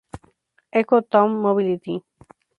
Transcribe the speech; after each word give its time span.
Eco 0.79 0.97
Town 1.11 1.29
Mobility. 1.43 1.95